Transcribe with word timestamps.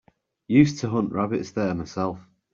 Used 0.47 0.79
to 0.79 0.89
hunt 0.89 1.11
rabbits 1.13 1.51
there 1.51 1.75
myself. 1.75 2.27